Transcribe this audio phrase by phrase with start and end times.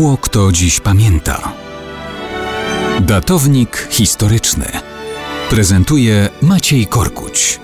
[0.00, 1.52] Mało kto dziś pamięta.
[3.00, 4.64] Datownik historyczny
[5.50, 7.60] prezentuje Maciej Korkuć.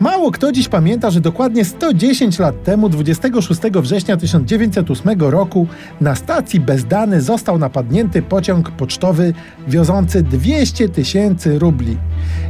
[0.00, 5.66] Mało kto dziś pamięta, że dokładnie 110 lat temu, 26 września 1908 roku,
[6.00, 9.32] na stacji Bezdany został napadnięty pociąg pocztowy
[9.68, 11.96] wiozący 200 tysięcy rubli.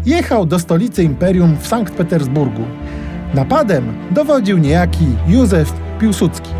[0.06, 2.64] Jechał do stolicy imperium w Sankt Petersburgu.
[3.34, 6.50] Napadem dowodził niejaki Józef Piłsudski.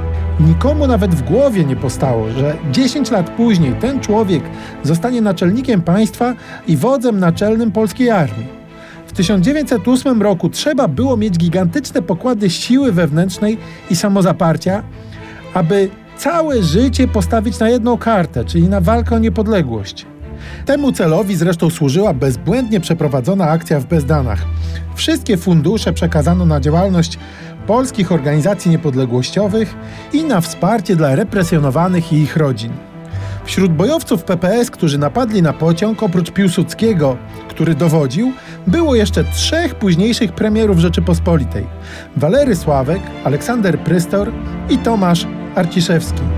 [0.41, 4.43] Nikomu nawet w głowie nie postało, że 10 lat później ten człowiek
[4.83, 6.35] zostanie naczelnikiem państwa
[6.67, 8.47] i wodzem naczelnym polskiej armii.
[9.07, 13.59] W 1908 roku trzeba było mieć gigantyczne pokłady siły wewnętrznej
[13.91, 14.83] i samozaparcia,
[15.55, 20.07] aby całe życie postawić na jedną kartę, czyli na walkę o niepodległość.
[20.67, 24.45] Temu celowi zresztą służyła bezbłędnie przeprowadzona akcja w Bezdanach.
[24.95, 27.19] Wszystkie fundusze przekazano na działalność
[27.67, 29.75] polskich organizacji niepodległościowych
[30.13, 32.73] i na wsparcie dla represjonowanych i ich rodzin.
[33.45, 37.17] Wśród bojowców PPS, którzy napadli na pociąg, oprócz Piłsudskiego,
[37.49, 38.33] który dowodził,
[38.67, 41.67] było jeszcze trzech późniejszych premierów Rzeczypospolitej:
[42.17, 44.33] Walery Sławek, Aleksander Prystor
[44.71, 46.38] i Tomasz Arciszewski.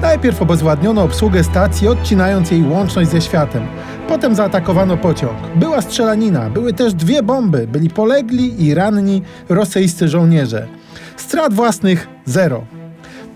[0.00, 3.66] Najpierw obezwładniono obsługę stacji, odcinając jej łączność ze światem.
[4.08, 5.36] Potem zaatakowano pociąg.
[5.56, 10.66] Była strzelanina, były też dwie bomby, byli polegli i ranni rosyjscy żołnierze.
[11.16, 12.64] Strat własnych zero.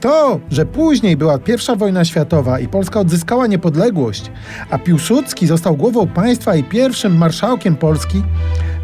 [0.01, 1.39] To, że później była
[1.73, 4.31] I wojna światowa i Polska odzyskała niepodległość,
[4.71, 8.23] a Piłsudski został głową państwa i pierwszym marszałkiem Polski,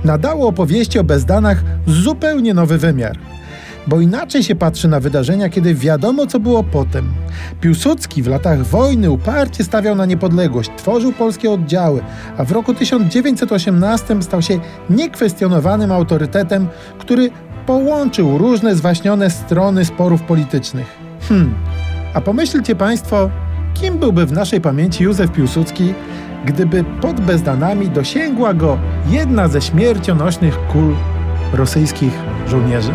[0.04, 3.18] nadało opowieści o bezdanach zupełnie nowy wymiar.
[3.86, 7.12] Bo inaczej się patrzy na wydarzenia, kiedy wiadomo, co było potem.
[7.60, 12.02] Piłsudski w latach wojny uparcie stawiał na niepodległość, tworzył polskie oddziały,
[12.36, 17.30] a w roku 1918 stał się niekwestionowanym autorytetem, który
[17.66, 20.86] połączył różne zwaśnione strony sporów politycznych.
[21.28, 21.54] Hmm,
[22.14, 23.30] a pomyślcie Państwo,
[23.74, 25.94] kim byłby w naszej pamięci Józef Piłsudski,
[26.44, 28.78] gdyby pod Bezdanami dosięgła go
[29.10, 30.94] jedna ze śmiercionośnych kul
[31.52, 32.12] rosyjskich
[32.46, 32.92] żołnierzy?